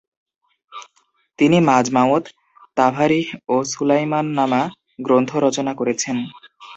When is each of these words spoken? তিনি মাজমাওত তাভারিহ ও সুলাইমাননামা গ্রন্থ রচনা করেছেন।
তিনি 1.39 1.57
মাজমাওত 1.61 2.23
তাভারিহ 2.77 3.27
ও 3.49 3.55
সুলাইমাননামা 3.71 4.61
গ্রন্থ 4.99 5.31
রচনা 5.45 5.73
করেছেন। 5.75 6.17